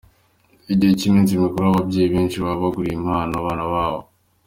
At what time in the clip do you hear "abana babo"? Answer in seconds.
3.41-3.99